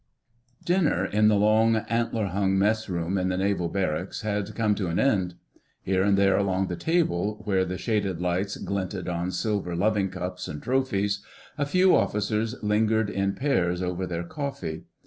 [0.37, 4.73] "* Dinner in the long, antler hung mess room of the Naval Barracks had come
[4.73, 5.35] to an end.
[5.83, 10.47] Here and there along the table, where the shaded lights glinted on silver loving cups
[10.47, 11.23] and trophies,
[11.55, 14.85] a few officers lingered in pairs over their coffee.